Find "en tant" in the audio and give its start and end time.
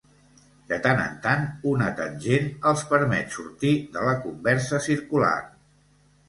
1.01-1.43